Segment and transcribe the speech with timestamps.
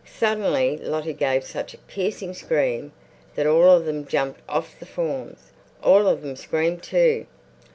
[0.17, 2.91] Suddenly Lottie gave such a piercing scream
[3.35, 5.51] that all of them jumped off the forms,
[5.83, 7.27] all of them screamed too.